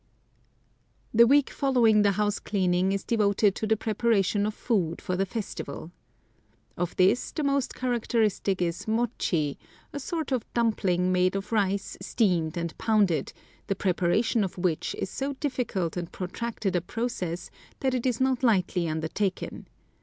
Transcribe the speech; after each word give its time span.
The 1.13 1.27
week 1.27 1.51
following 1.51 2.01
the 2.01 2.13
house 2.13 2.39
cleaning 2.39 2.91
is 2.91 3.03
devoted 3.03 3.53
to 3.53 3.67
the 3.67 3.77
preparation 3.77 4.47
of 4.47 4.55
food 4.55 4.99
for 4.99 5.15
the 5.15 5.27
festival. 5.27 5.91
Of 6.75 6.95
this, 6.95 7.31
the 7.31 7.43
most 7.43 7.75
characteristic 7.75 8.63
is 8.63 8.87
mochi, 8.87 9.59
a 9.93 9.99
sort 9.99 10.31
of 10.31 10.51
dumpling 10.55 11.11
made 11.11 11.35
of 11.35 11.51
rice 11.51 11.97
steamed 12.01 12.57
and 12.57 12.75
pounded, 12.79 13.31
the 13.67 13.75
preparation 13.75 14.43
of 14.43 14.57
which 14.57 14.95
is 14.97 15.11
so 15.11 15.33
difficult 15.33 15.95
and 15.95 16.11
protracted 16.11 16.75
a 16.75 16.81
process 16.81 17.51
that 17.81 17.93
it 17.93 18.07
is 18.07 18.19
not 18.19 18.41
lightly 18.41 18.89
undertaken. 18.89 19.67